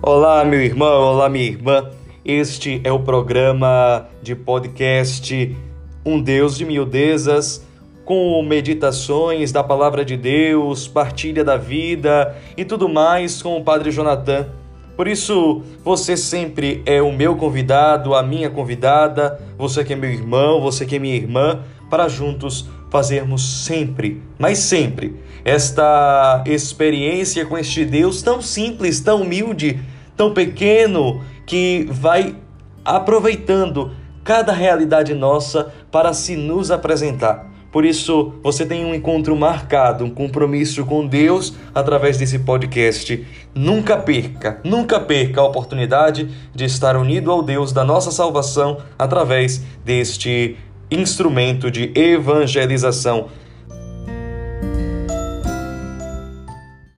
Olá, 0.00 0.44
meu 0.44 0.60
irmão, 0.60 1.02
olá, 1.02 1.28
minha 1.28 1.44
irmã. 1.44 1.90
Este 2.24 2.80
é 2.84 2.92
o 2.92 3.00
programa 3.00 4.06
de 4.22 4.36
podcast 4.36 5.56
Um 6.06 6.22
Deus 6.22 6.56
de 6.56 6.64
Miudezas, 6.64 7.66
com 8.04 8.40
meditações 8.44 9.50
da 9.50 9.64
palavra 9.64 10.04
de 10.04 10.16
Deus, 10.16 10.86
partilha 10.86 11.42
da 11.42 11.56
vida 11.56 12.36
e 12.56 12.64
tudo 12.64 12.88
mais 12.88 13.42
com 13.42 13.56
o 13.56 13.64
Padre 13.64 13.90
Jonathan. 13.90 14.46
Por 14.96 15.08
isso, 15.08 15.62
você 15.82 16.16
sempre 16.16 16.80
é 16.86 17.02
o 17.02 17.12
meu 17.12 17.34
convidado, 17.34 18.14
a 18.14 18.22
minha 18.22 18.48
convidada, 18.48 19.40
você 19.58 19.82
que 19.82 19.94
é 19.94 19.96
meu 19.96 20.10
irmão, 20.10 20.60
você 20.60 20.86
que 20.86 20.94
é 20.94 20.98
minha 21.00 21.16
irmã, 21.16 21.64
para 21.90 22.08
juntos 22.08 22.68
fazermos 22.90 23.64
sempre, 23.64 24.22
mas 24.38 24.58
sempre, 24.58 25.16
esta 25.44 26.42
experiência 26.46 27.44
com 27.44 27.56
este 27.56 27.84
Deus 27.84 28.22
tão 28.22 28.40
simples, 28.40 29.00
tão 29.00 29.22
humilde, 29.22 29.78
tão 30.18 30.34
pequeno, 30.34 31.22
que 31.46 31.86
vai 31.90 32.34
aproveitando 32.84 33.92
cada 34.22 34.52
realidade 34.52 35.14
nossa 35.14 35.72
para 35.90 36.12
se 36.12 36.36
nos 36.36 36.70
apresentar. 36.70 37.48
Por 37.70 37.84
isso, 37.84 38.34
você 38.42 38.66
tem 38.66 38.84
um 38.84 38.94
encontro 38.94 39.36
marcado, 39.36 40.04
um 40.04 40.10
compromisso 40.10 40.84
com 40.84 41.06
Deus 41.06 41.54
através 41.74 42.18
desse 42.18 42.40
podcast. 42.40 43.26
Nunca 43.54 43.96
perca, 43.96 44.60
nunca 44.64 44.98
perca 44.98 45.40
a 45.40 45.44
oportunidade 45.44 46.28
de 46.54 46.64
estar 46.64 46.96
unido 46.96 47.30
ao 47.30 47.42
Deus 47.42 47.72
da 47.72 47.84
nossa 47.84 48.10
salvação 48.10 48.78
através 48.98 49.62
deste 49.84 50.56
instrumento 50.90 51.70
de 51.70 51.92
evangelização 51.94 53.28